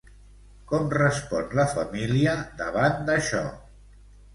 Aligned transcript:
Com 0.71 0.89
respon 0.95 1.55
la 1.61 1.67
família 1.75 2.37
davant 2.67 3.01
d'això? 3.13 3.49